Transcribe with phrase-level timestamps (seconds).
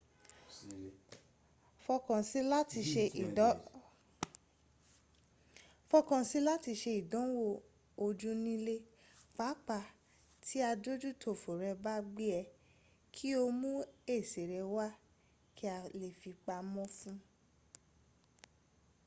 [1.83, 2.39] fọkàn sí
[6.39, 7.49] i láti ṣe ìdánwò
[8.05, 8.75] ojú ní ilé
[9.37, 9.85] pàápàá
[10.43, 12.41] tí adójútòfò rẹ bá gbé e
[13.13, 13.71] kí o mú
[14.15, 14.87] èsì rẹ wá
[15.55, 17.17] kí a lè fi pamọ́ fún